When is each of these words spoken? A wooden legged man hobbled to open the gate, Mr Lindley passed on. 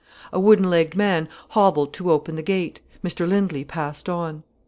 A 0.33 0.39
wooden 0.39 0.67
legged 0.67 0.95
man 0.95 1.29
hobbled 1.49 1.93
to 1.93 2.09
open 2.11 2.35
the 2.35 2.41
gate, 2.41 2.79
Mr 3.03 3.27
Lindley 3.27 3.63
passed 3.63 4.09
on. 4.09 4.41